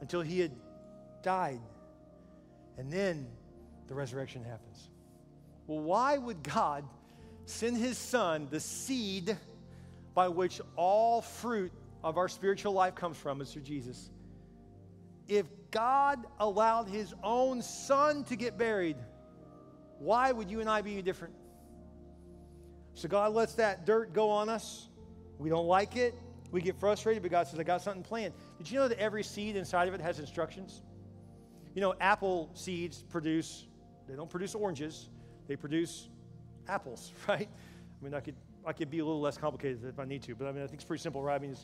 [0.00, 0.52] until he had
[1.22, 1.60] died.
[2.78, 3.26] And then
[3.88, 4.88] the resurrection happens.
[5.66, 6.84] well, why would God
[7.44, 9.36] send his son, the seed
[10.14, 11.72] by which all fruit
[12.02, 14.10] of our spiritual life comes from, is through Jesus?
[15.26, 18.96] If God allowed his own son to get buried,
[19.98, 21.34] why would you and I be different?
[22.94, 24.88] So God lets that dirt go on us.
[25.38, 26.14] We don't like it.
[26.52, 28.34] We get frustrated, but God says, I got something planned.
[28.58, 30.82] Did you know that every seed inside of it has instructions?
[31.74, 33.66] You know, apple seeds produce,
[34.08, 35.08] they don't produce oranges,
[35.48, 36.08] they produce
[36.68, 37.48] apples, right?
[37.50, 40.34] I mean, I could, I could be a little less complicated if I need to,
[40.34, 41.34] but I mean, I think it's pretty simple, right?
[41.34, 41.56] I mean,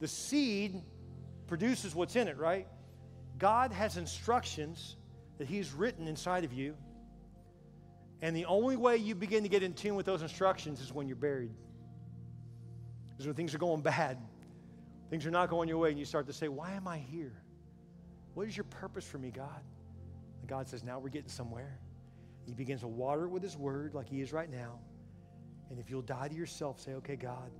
[0.00, 0.80] the seed
[1.46, 2.66] produces what's in it, right?
[3.38, 4.96] God has instructions
[5.38, 6.74] that He's written inside of you.
[8.20, 11.06] And the only way you begin to get in tune with those instructions is when
[11.06, 11.52] you're buried.
[13.18, 14.18] Is when things are going bad.
[15.10, 17.42] Things are not going your way, and you start to say, Why am I here?
[18.34, 19.62] What is your purpose for me, God?
[20.40, 21.78] And God says, Now we're getting somewhere.
[22.46, 24.78] He begins to water it with His word like He is right now.
[25.70, 27.50] And if you'll die to yourself, say, Okay, God,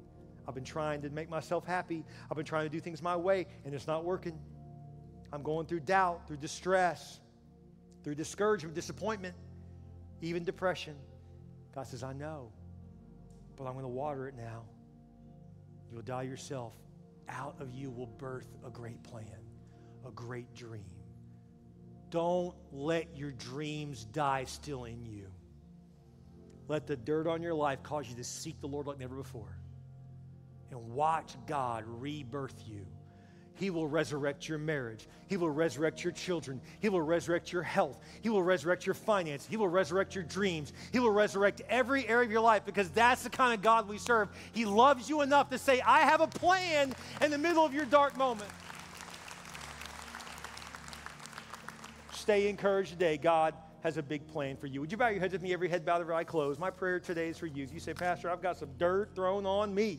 [0.47, 2.05] I've been trying to make myself happy.
[2.31, 4.39] I've been trying to do things my way, and it's not working.
[5.31, 7.21] I'm going through doubt, through distress,
[8.03, 9.35] through discouragement, disappointment,
[10.23, 10.97] even depression.
[11.75, 12.51] God says, I know,
[13.57, 14.63] but I'm going to water it now.
[15.93, 16.73] You'll die yourself.
[17.29, 19.27] Out of you will birth a great plan,
[20.07, 20.85] a great dream.
[22.11, 25.31] Don't let your dreams die still in you.
[26.69, 29.57] Let the dirt on your life cause you to seek the Lord like never before
[30.71, 32.87] and watch God rebirth you
[33.59, 35.09] he will resurrect your marriage.
[35.27, 36.61] He will resurrect your children.
[36.79, 37.99] He will resurrect your health.
[38.21, 39.47] He will resurrect your finance.
[39.51, 40.73] He will resurrect your dreams.
[40.93, 43.99] He will resurrect every area of your life because that's the kind of God we
[43.99, 44.29] serve.
[44.53, 47.85] He loves you enough to say, I have a plan in the middle of your
[47.85, 48.51] dark moment.
[52.13, 53.17] Stay encouraged today.
[53.17, 53.55] God
[53.89, 54.83] has a big plan for you.
[54.83, 56.61] Would you bow your heads with me, every head bowed, every eye closed?
[56.61, 57.65] My prayer today is for you.
[57.65, 59.99] If you say, Pastor, I've got some dirt thrown on me,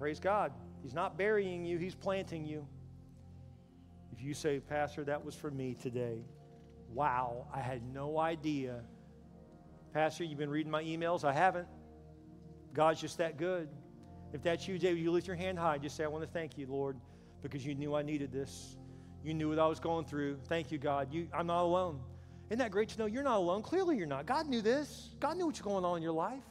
[0.00, 0.50] praise God.
[0.82, 2.66] He's not burying you, He's planting you.
[4.12, 6.24] If you say, Pastor, that was for me today,
[6.92, 8.80] wow, I had no idea.
[9.92, 11.22] Pastor, you've been reading my emails?
[11.22, 11.68] I haven't.
[12.74, 13.68] God's just that good.
[14.32, 15.78] If that's you, David, you lift your hand high.
[15.78, 16.96] Just say, I want to thank you, Lord,
[17.42, 18.76] because you knew I needed this.
[19.22, 20.38] You knew what I was going through.
[20.48, 21.12] Thank you, God.
[21.12, 22.00] You, I'm not alone.
[22.48, 23.62] Isn't that great to know you're not alone?
[23.62, 24.26] Clearly, you're not.
[24.26, 25.10] God knew this.
[25.20, 26.44] God knew what's going on in your life.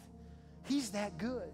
[0.63, 1.51] He's that good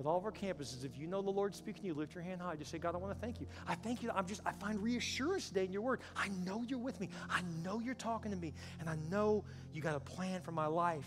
[0.00, 2.24] at all of our campuses, if you know the Lord speaking to you, lift your
[2.24, 2.56] hand high.
[2.56, 3.46] Just say, God, I want to thank you.
[3.68, 4.10] I thank you.
[4.14, 6.00] I'm just, I find reassurance today in your word.
[6.16, 7.10] I know you're with me.
[7.28, 8.54] I know you're talking to me.
[8.80, 11.06] And I know you got a plan for my life.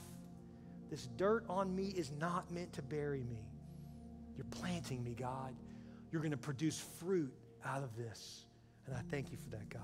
[0.92, 3.50] This dirt on me is not meant to bury me.
[4.38, 5.56] You're planting me, God.
[6.12, 7.34] You're going to produce fruit
[7.66, 8.46] out of this.
[8.86, 9.82] And I thank you for that, God.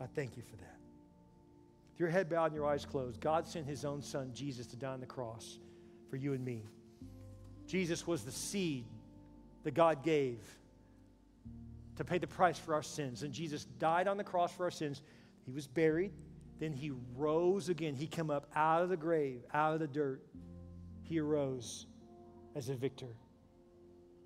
[0.00, 0.83] I thank you for that.
[1.94, 4.76] With your head bowed and your eyes closed, God sent his own son, Jesus, to
[4.76, 5.60] die on the cross
[6.10, 6.64] for you and me.
[7.68, 8.84] Jesus was the seed
[9.62, 10.40] that God gave
[11.94, 13.22] to pay the price for our sins.
[13.22, 15.02] And Jesus died on the cross for our sins.
[15.46, 16.10] He was buried.
[16.58, 17.94] Then he rose again.
[17.94, 20.20] He came up out of the grave, out of the dirt.
[21.04, 21.86] He arose
[22.56, 23.14] as a victor.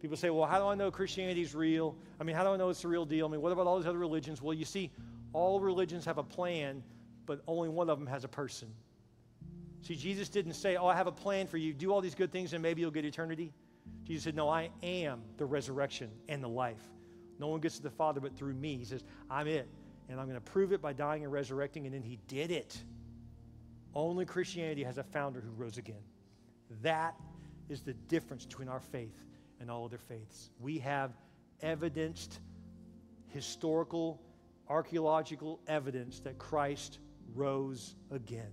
[0.00, 1.96] People say, well, how do I know Christianity is real?
[2.18, 3.26] I mean, how do I know it's the real deal?
[3.26, 4.40] I mean, what about all these other religions?
[4.40, 4.90] Well, you see,
[5.34, 6.82] all religions have a plan,
[7.28, 8.68] but only one of them has a person.
[9.82, 11.72] See, Jesus didn't say, Oh, I have a plan for you.
[11.72, 13.52] Do all these good things and maybe you'll get eternity.
[14.04, 16.82] Jesus said, No, I am the resurrection and the life.
[17.38, 18.76] No one gets to the Father but through me.
[18.76, 19.68] He says, I'm it.
[20.08, 21.84] And I'm going to prove it by dying and resurrecting.
[21.84, 22.82] And then he did it.
[23.94, 26.02] Only Christianity has a founder who rose again.
[26.82, 27.14] That
[27.68, 29.24] is the difference between our faith
[29.60, 30.50] and all other faiths.
[30.58, 31.12] We have
[31.60, 32.40] evidenced
[33.28, 34.20] historical,
[34.68, 36.98] archaeological evidence that Christ
[37.34, 38.50] rose again.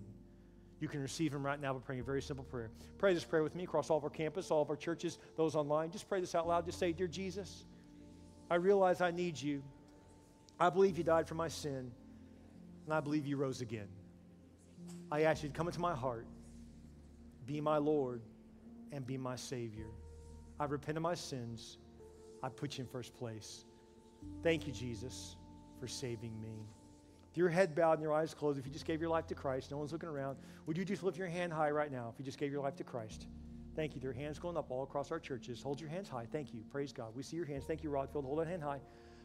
[0.79, 2.69] You can receive Him right now by praying a very simple prayer.
[2.97, 5.55] Pray this prayer with me across all of our campus, all of our churches, those
[5.55, 5.91] online.
[5.91, 6.65] Just pray this out loud.
[6.65, 7.65] Just say, Dear Jesus,
[8.49, 9.63] I realize I need you.
[10.59, 11.91] I believe you died for my sin,
[12.85, 13.87] and I believe you rose again.
[15.11, 16.25] I ask you to come into my heart,
[17.45, 18.21] be my Lord,
[18.91, 19.87] and be my Savior.
[20.59, 21.77] I repent of my sins.
[22.43, 23.65] I put you in first place.
[24.43, 25.35] Thank you, Jesus,
[25.79, 26.67] for saving me
[27.35, 29.35] with your head bowed and your eyes closed, if you just gave your life to
[29.35, 32.17] Christ, no one's looking around, would you just lift your hand high right now if
[32.17, 33.27] you just gave your life to Christ?
[33.75, 33.99] Thank you.
[33.99, 35.61] There are hands going up all across our churches.
[35.61, 36.25] Hold your hands high.
[36.31, 36.61] Thank you.
[36.71, 37.13] Praise God.
[37.13, 37.65] We see your hands.
[37.65, 38.23] Thank you, Rodd Field.
[38.23, 38.79] Hold that hand high.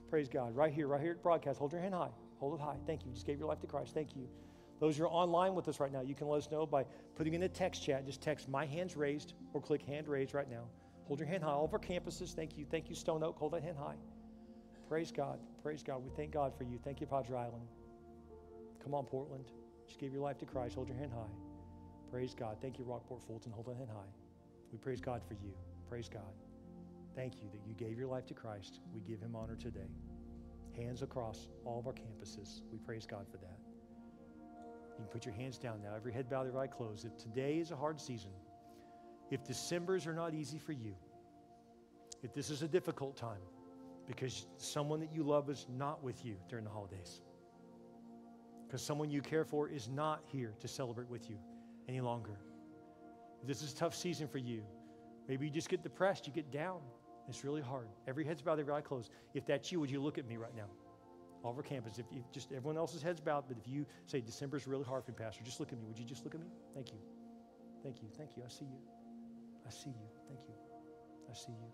[0.09, 0.57] Praise God.
[0.57, 1.61] Right here, right here at broadcast.
[1.61, 2.11] Hold your hand high.
[2.41, 2.79] Hold it high.
[2.85, 3.13] Thank you.
[3.13, 3.95] Just gave your life to Christ.
[3.95, 4.29] Thank you.
[4.81, 7.35] Those who are online with us right now, you can let us know by putting
[7.35, 8.05] in a text chat.
[8.05, 10.65] Just text my hands raised or click hand raised right now.
[11.07, 11.53] Hold your hand high.
[11.53, 12.67] All of our campuses, thank you.
[12.69, 13.39] Thank you, Stone Oak.
[13.39, 13.95] Hold that hand high.
[14.89, 15.39] Praise God.
[15.63, 16.03] Praise God.
[16.03, 16.81] We thank God for you.
[16.83, 17.69] Thank you, Padre Island.
[18.83, 19.45] Come on, Portland.
[19.87, 20.75] Just give your life to Christ.
[20.75, 21.33] Hold your hand high.
[22.11, 22.57] Praise God.
[22.61, 23.53] Thank you, Rockport Fulton.
[23.53, 24.11] Hold that hand high.
[24.73, 25.53] We praise God for you.
[25.89, 26.33] Praise God.
[27.15, 28.81] Thank you that you gave your life to Christ.
[28.95, 29.91] We give him honor today.
[30.77, 32.63] Hands across all of our campuses.
[32.73, 33.59] We praise God for that.
[34.91, 35.95] You can put your hands down now.
[35.97, 37.05] Every head bowed, every eye closed.
[37.05, 38.31] If today is a hard season,
[39.31, 40.95] if Decembers are not easy for you,
[42.23, 43.41] if this is a difficult time
[44.07, 47.21] because someone that you love is not with you during the holidays,
[48.71, 51.37] because someone you care for is not here to celebrate with you
[51.89, 52.39] any longer.
[53.45, 54.63] This is a tough season for you.
[55.27, 56.79] Maybe you just get depressed, you get down.
[57.29, 57.89] It's really hard.
[58.07, 59.11] Every head's bowed, every eye closed.
[59.35, 60.69] If that's you, would you look at me right now?
[61.43, 61.99] All over campus.
[61.99, 65.13] If you just everyone else's head's bowed, but if you say December's really hard for
[65.13, 65.87] Pastor, just look at me.
[65.89, 66.49] Would you just look at me?
[66.73, 66.99] Thank you.
[67.83, 68.09] Thank you.
[68.17, 68.45] Thank you.
[68.45, 68.79] I see you.
[69.67, 70.09] I see you.
[70.29, 70.55] Thank you.
[71.29, 71.73] I see you.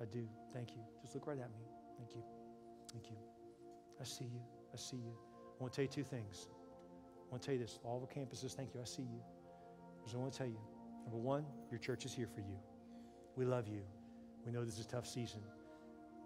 [0.00, 0.28] I do.
[0.52, 0.82] Thank you.
[1.02, 1.64] Just look right at me.
[1.96, 2.22] Thank you.
[2.92, 3.16] Thank you.
[4.00, 4.42] I see you.
[4.72, 5.27] I see you.
[5.58, 6.48] I want to tell you two things.
[7.26, 7.80] I want to tell you this.
[7.84, 8.80] All the campuses, thank you.
[8.80, 9.20] I see you.
[10.14, 10.58] I want to tell you.
[11.04, 12.58] Number one, your church is here for you.
[13.36, 13.82] We love you.
[14.46, 15.40] We know this is a tough season.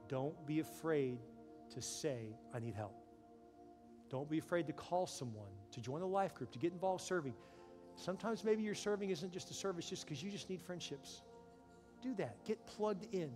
[0.09, 1.19] Don't be afraid
[1.75, 2.95] to say, I need help.
[4.11, 7.35] Don't be afraid to call someone, to join a life group, to get involved serving.
[7.97, 11.23] Sometimes maybe your serving isn't just a service just because you just need friendships.
[12.03, 12.45] Do that.
[12.45, 13.31] Get plugged in.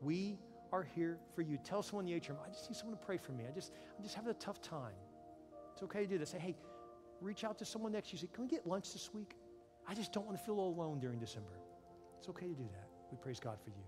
[0.00, 0.38] We
[0.72, 1.58] are here for you.
[1.58, 3.44] Tell someone in the atrium, I just need someone to pray for me.
[3.48, 4.94] I just, I'm just having a tough time.
[5.82, 6.30] It's okay to do this.
[6.30, 6.54] Say, hey,
[7.20, 8.18] reach out to someone next you.
[8.18, 9.34] Say, can we get lunch this week?
[9.88, 11.58] I just don't want to feel all alone during December.
[12.20, 12.86] It's okay to do that.
[13.10, 13.82] We praise God for you.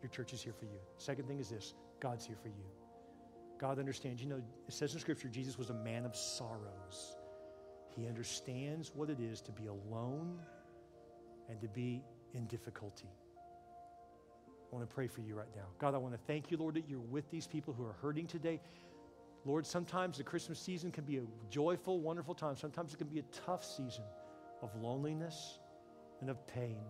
[0.00, 0.78] Your church is here for you.
[0.96, 2.64] Second thing is this God's here for you.
[3.58, 4.22] God understands.
[4.22, 7.18] You know, it says in Scripture, Jesus was a man of sorrows.
[7.94, 10.40] He understands what it is to be alone
[11.50, 12.02] and to be
[12.32, 13.10] in difficulty.
[14.72, 15.66] I want to pray for you right now.
[15.78, 18.28] God, I want to thank you, Lord, that you're with these people who are hurting
[18.28, 18.60] today.
[19.44, 22.56] Lord, sometimes the Christmas season can be a joyful, wonderful time.
[22.56, 24.04] Sometimes it can be a tough season
[24.62, 25.58] of loneliness
[26.20, 26.80] and of pain.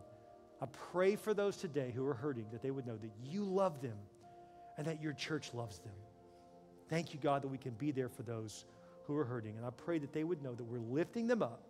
[0.62, 3.82] I pray for those today who are hurting that they would know that you love
[3.82, 3.96] them
[4.78, 5.94] and that your church loves them.
[6.88, 8.66] Thank you, God, that we can be there for those
[9.06, 9.56] who are hurting.
[9.56, 11.62] And I pray that they would know that we're lifting them up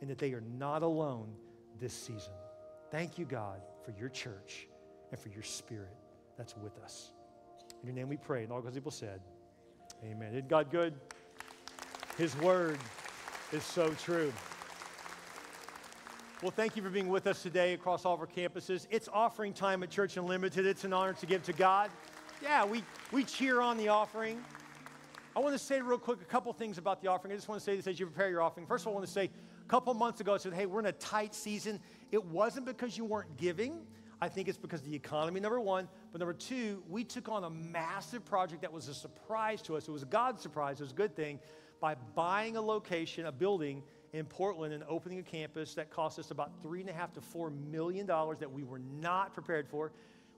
[0.00, 1.28] and that they are not alone
[1.78, 2.32] this season.
[2.90, 4.66] Thank you, God, for your church
[5.10, 5.96] and for your spirit
[6.36, 7.12] that's with us.
[7.82, 8.44] In your name we pray.
[8.44, 9.20] And all God's people said,
[10.04, 10.32] Amen.
[10.32, 10.94] Isn't God good?
[12.18, 12.78] His word
[13.52, 14.32] is so true.
[16.42, 18.88] Well, thank you for being with us today across all of our campuses.
[18.90, 20.66] It's offering time at Church Unlimited.
[20.66, 21.88] It's an honor to give to God.
[22.42, 24.42] Yeah, we, we cheer on the offering.
[25.36, 27.32] I want to say real quick a couple things about the offering.
[27.32, 28.66] I just want to say this as you prepare your offering.
[28.66, 30.80] First of all, I want to say a couple months ago, I said, hey, we're
[30.80, 31.78] in a tight season.
[32.10, 33.86] It wasn't because you weren't giving.
[34.22, 35.88] I think it's because the economy, number one.
[36.12, 39.88] But number two, we took on a massive project that was a surprise to us.
[39.88, 40.78] It was a God surprise.
[40.78, 41.40] It was a good thing
[41.80, 43.82] by buying a location, a building
[44.12, 47.20] in Portland and opening a campus that cost us about three and a half to
[47.20, 49.90] four million dollars that we were not prepared for.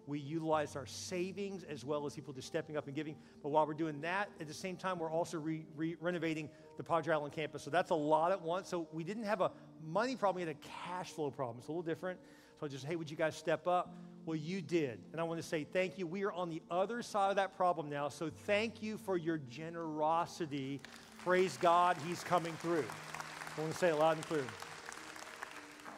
[0.07, 3.17] We utilized our savings as well as people just stepping up and giving.
[3.43, 6.83] But while we're doing that, at the same time, we're also re- re- renovating the
[6.83, 7.63] Padre Island campus.
[7.63, 8.71] So that's a lot at once.
[8.71, 9.51] So we didn't have a
[9.87, 11.59] money problem, we had a cash flow problem.
[11.59, 12.19] It's a little different.
[12.59, 13.95] So I just, hey, would you guys step up?
[14.27, 15.01] Well, you did.
[15.13, 16.07] And I want to say thank you.
[16.07, 18.09] We are on the other side of that problem now.
[18.09, 20.81] So thank you for your generosity.
[21.19, 22.85] Praise God, He's coming through.
[23.57, 24.45] I want to say it loud and clear.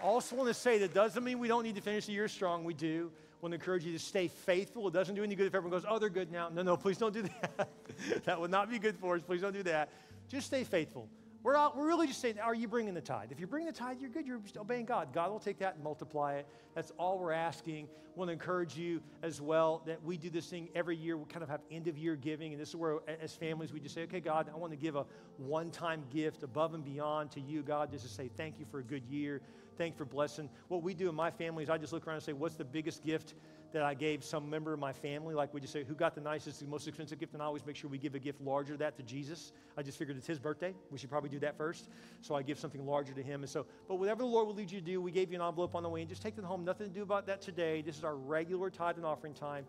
[0.02, 2.28] I also want to say that doesn't mean we don't need to finish the year
[2.28, 2.64] strong.
[2.64, 3.10] We do.
[3.14, 4.88] I want to encourage you to stay faithful.
[4.88, 6.48] It doesn't do any good if everyone goes, oh, they're good now.
[6.48, 7.68] No, no, please don't do that.
[8.24, 9.22] that would not be good for us.
[9.22, 9.90] Please don't do that.
[10.28, 11.08] Just stay faithful.
[11.46, 13.30] We're, all, we're really just saying, are you bringing the tithe?
[13.30, 14.26] If you bring the tithe, you're good.
[14.26, 15.12] You're obeying God.
[15.12, 16.46] God will take that and multiply it.
[16.74, 17.84] That's all we're asking.
[17.84, 21.16] We want to encourage you as well that we do this thing every year.
[21.16, 22.50] We kind of have end of year giving.
[22.50, 24.96] And this is where, as families, we just say, okay, God, I want to give
[24.96, 25.06] a
[25.36, 28.80] one time gift above and beyond to you, God, just to say thank you for
[28.80, 29.40] a good year.
[29.78, 30.50] Thank you for blessing.
[30.66, 32.64] What we do in my family is I just look around and say, what's the
[32.64, 33.34] biggest gift
[33.72, 35.34] that I gave some member of my family.
[35.34, 37.34] Like we just say, who got the nicest, the most expensive gift?
[37.34, 39.52] And I always make sure we give a gift larger that to Jesus.
[39.76, 40.74] I just figured it's his birthday.
[40.90, 41.88] We should probably do that first.
[42.20, 43.42] So I give something larger to him.
[43.42, 45.46] And so, but whatever the Lord will lead you to do, we gave you an
[45.46, 46.64] envelope on the way and just take them home.
[46.64, 47.82] Nothing to do about that today.
[47.82, 49.64] This is our regular tithe and offering time.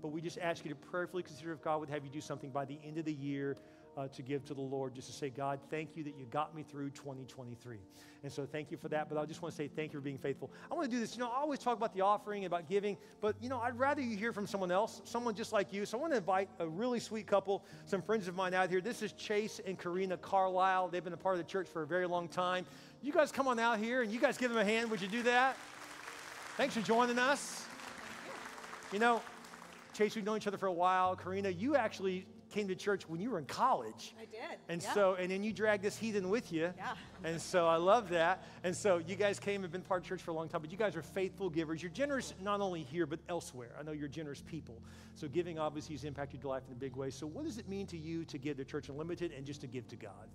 [0.00, 2.50] But we just ask you to prayerfully consider if God would have you do something
[2.50, 3.56] by the end of the year
[4.00, 6.54] uh, to give to the Lord, just to say, God, thank you that you got
[6.54, 7.76] me through 2023.
[8.22, 9.08] And so thank you for that.
[9.08, 10.50] But I just want to say thank you for being faithful.
[10.70, 11.14] I want to do this.
[11.14, 14.00] You know, I always talk about the offering, about giving, but, you know, I'd rather
[14.00, 15.84] you hear from someone else, someone just like you.
[15.84, 18.80] So I want to invite a really sweet couple, some friends of mine out here.
[18.80, 20.88] This is Chase and Karina Carlisle.
[20.88, 22.64] They've been a part of the church for a very long time.
[23.02, 24.90] You guys come on out here and you guys give them a hand.
[24.90, 25.56] Would you do that?
[26.56, 27.66] Thanks for joining us.
[28.92, 29.20] You know,
[29.92, 31.16] Chase, we've known each other for a while.
[31.16, 34.14] Karina, you actually came to church when you were in college.
[34.20, 34.58] I did.
[34.68, 34.92] And yeah.
[34.92, 36.72] so, and then you dragged this heathen with you.
[36.76, 36.94] Yeah.
[37.24, 38.44] And so I love that.
[38.64, 40.70] And so you guys came and been part of church for a long time, but
[40.70, 41.82] you guys are faithful givers.
[41.82, 43.70] You're generous not only here, but elsewhere.
[43.78, 44.82] I know you're generous people.
[45.14, 47.10] So giving obviously has impacted your life in a big way.
[47.10, 49.66] So what does it mean to you to give to Church Unlimited and just to
[49.66, 50.28] give to God?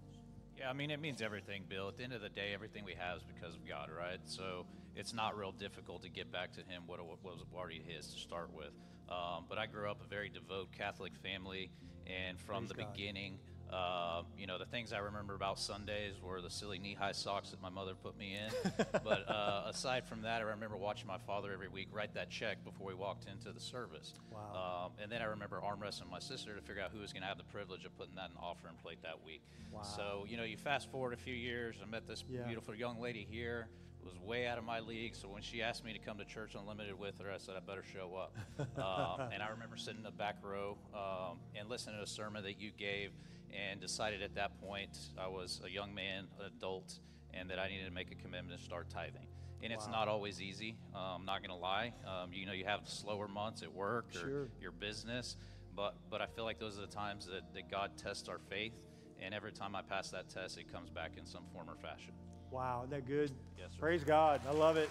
[0.57, 1.89] Yeah, I mean, it means everything, Bill.
[1.89, 4.20] At the end of the day, everything we have is because of God, right?
[4.24, 8.07] So it's not real difficult to get back to Him what it was already His
[8.13, 8.72] to start with.
[9.09, 11.70] Um, but I grew up a very devout Catholic family,
[12.08, 12.93] and from Praise the God.
[12.93, 13.39] beginning,
[13.72, 17.62] uh, you know, the things I remember about Sundays were the silly knee-high socks that
[17.62, 18.74] my mother put me in.
[19.03, 22.64] but uh, aside from that, I remember watching my father every week write that check
[22.64, 24.14] before we walked into the service.
[24.32, 24.86] Wow.
[24.86, 27.24] Um, and then I remember arm wrestling my sister to figure out who was going
[27.24, 29.41] to have the privilege of putting that in offering plate that week.
[29.72, 29.82] Wow.
[29.82, 32.43] So, you know, you fast forward a few years, I met this Yeah.
[32.43, 33.68] beautiful young lady here.
[34.06, 35.16] Was way out of my league.
[35.16, 37.60] So when she asked me to come to Church Unlimited with her, I said, I
[37.60, 38.36] better show up.
[38.78, 42.43] um, and I remember sitting in the back row um, and listening to a sermon
[42.43, 43.10] that you gave
[43.51, 46.99] and decided at that point I was a young man, an adult,
[47.34, 49.26] and that I needed to make a commitment to start tithing.
[49.64, 49.91] And it's Wow.
[49.93, 50.78] not always easy.
[50.93, 51.93] Um, I'm not going to lie.
[52.06, 54.49] Um, you know, you have slower months at work or Sure.
[54.62, 55.36] your business,
[55.76, 58.74] but but I feel like those are the times that, that God tests our faith.
[59.20, 62.14] And every time I pass that test, it comes back in some form or fashion.
[62.56, 63.32] Wow, isn't that good?
[63.60, 63.80] Yes, sir.
[63.82, 64.39] Praise God.
[64.47, 64.89] I love it.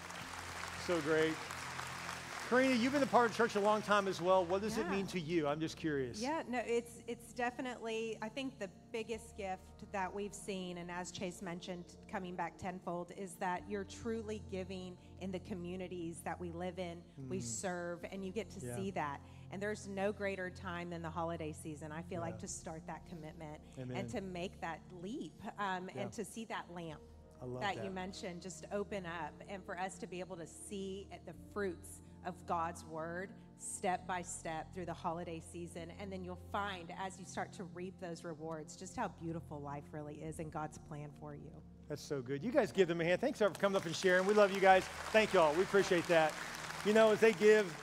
[0.86, 1.32] So great.
[2.50, 4.44] Karina, you've been a part of church a long time as well.
[4.44, 5.46] What does it mean to you?
[5.48, 6.20] I'm just curious.
[6.20, 9.62] Yeah, no, it's it's definitely I think the biggest gift
[9.92, 14.94] that we've seen, and as Chase mentioned, coming back tenfold, is that you're truly giving
[15.22, 16.98] in the communities that we live in,
[17.30, 18.68] we serve, and you get to Mm.
[18.68, 18.76] Yeah.
[18.76, 19.20] see that.
[19.52, 21.92] And there's no greater time than the holiday season.
[21.92, 22.26] I feel Yeah.
[22.26, 23.96] like to start that commitment Amen.
[23.96, 26.02] and to make that leap um, Yeah.
[26.02, 27.13] and to see that lamp I love
[27.60, 27.84] that, that.
[27.84, 32.00] you mentioned just open up and for us to be able to see the fruits
[32.24, 35.92] of God's word step by step through the holiday season.
[36.00, 39.84] And then you'll find as you start to reap those rewards just how beautiful life
[39.92, 41.50] really is and God's plan for you.
[41.88, 42.42] That's so good.
[42.42, 43.20] You guys give them a hand.
[43.20, 44.26] Thanks for coming up and sharing.
[44.26, 44.84] We love you guys.
[45.12, 45.54] Thank y'all.
[45.54, 46.32] We appreciate that.
[46.86, 47.74] You know, as they give,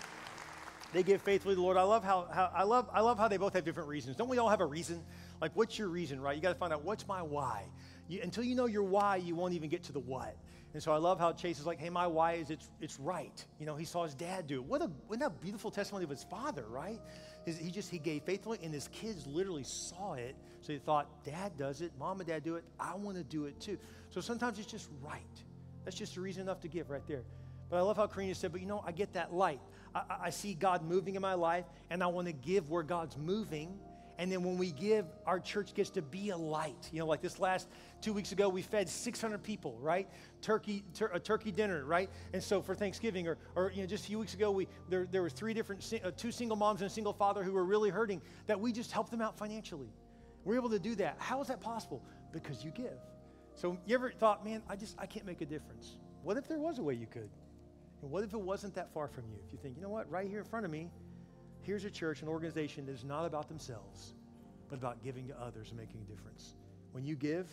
[0.94, 1.78] they give faithfully to the Lord.
[1.78, 4.16] I love how, how I love I love how they both have different reasons.
[4.16, 5.04] Don't we all have a reason?
[5.40, 6.36] Like, what's your reason, right?
[6.36, 7.66] You got to find out what's my why.
[8.12, 10.36] You, until you know your why, you won't even get to the what.
[10.74, 13.46] And so I love how Chase is like, hey, my why is it's it's right.
[13.58, 14.66] You know, he saw his dad do it.
[14.66, 17.00] What a what a beautiful testimony of his father, right?
[17.46, 20.36] His, he just he gave faithfully, and his kids literally saw it.
[20.60, 22.66] So he thought, Dad does it, Mom and Dad do it.
[22.80, 23.78] I want to do it too.
[24.10, 25.22] So sometimes it's just right.
[25.86, 27.24] That's just a reason enough to give right there.
[27.70, 29.62] But I love how Karina said, but you know, I get that light.
[29.96, 32.84] I, I- I see God moving in my life, and I want to give where
[32.84, 33.80] God's moving.
[34.22, 36.88] And then when we give, our church gets to be a light.
[36.92, 37.68] You know, like this last
[38.02, 40.08] two weeks ago, we fed 600 people, right?
[40.44, 42.08] Turkey, tur- a turkey dinner, right?
[42.32, 45.08] And so for Thanksgiving, or, or you know, just a few weeks ago, we there
[45.10, 47.90] there were three different, uh, two single moms and a single father who were really
[47.90, 48.22] hurting.
[48.46, 49.90] That we just helped them out financially.
[50.46, 51.16] We're able to do that.
[51.18, 52.04] How is that possible?
[52.32, 53.00] Because you give.
[53.56, 55.98] So you ever thought, man, I just I can't make a difference.
[56.22, 57.32] What if there was a way you could?
[58.04, 59.40] And what if it wasn't that far from you?
[59.48, 60.92] If you think, you know what, right here in front of me,
[61.62, 64.14] here's a church, an organization that is not about themselves,
[64.70, 66.56] but about giving to others and making a difference.
[66.92, 67.48] When you give,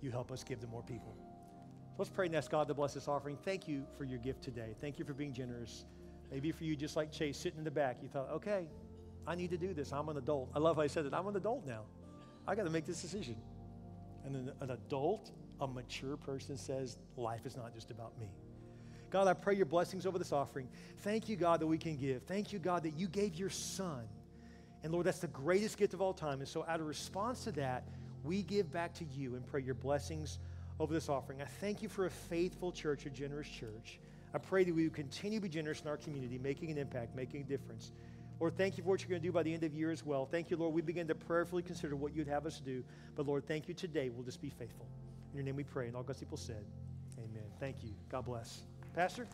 [0.00, 1.16] you help us give to more people.
[1.98, 3.38] Let's pray and ask God to bless this offering.
[3.44, 4.74] Thank you for your gift today.
[4.80, 5.86] Thank you for being generous.
[6.30, 8.68] Maybe for you, just like Chase, sitting in the back, you thought, okay,
[9.26, 9.92] I need to do this.
[9.92, 10.50] I'm an adult.
[10.54, 11.14] I love how he said that.
[11.14, 11.82] I'm an adult now.
[12.46, 13.36] I got to make this decision.
[14.24, 15.30] And an adult,
[15.60, 18.28] a mature person says, life is not just about me.
[19.16, 20.68] God, I pray your blessings over this offering.
[20.98, 22.24] Thank you, God, that we can give.
[22.24, 24.02] Thank you, God, that you gave your son.
[24.82, 26.40] And Lord, that's the greatest gift of all time.
[26.40, 27.84] And so, out of response to that,
[28.24, 30.38] we give back to you and pray your blessings
[30.78, 31.40] over this offering.
[31.40, 34.00] I thank you for a faithful church, a generous church.
[34.34, 37.16] I pray that we would continue to be generous in our community, making an impact,
[37.16, 37.92] making a difference.
[38.38, 39.92] Lord, thank you for what you're going to do by the end of the year
[39.92, 40.26] as well.
[40.26, 40.74] Thank you, Lord.
[40.74, 42.84] We begin to prayerfully consider what you'd have us do.
[43.14, 44.10] But Lord, thank you today.
[44.10, 44.86] We'll just be faithful.
[45.32, 45.86] In your name we pray.
[45.86, 46.66] And all God's people said,
[47.16, 47.48] Amen.
[47.58, 47.94] Thank you.
[48.10, 48.60] God bless.
[48.96, 49.26] Pastor?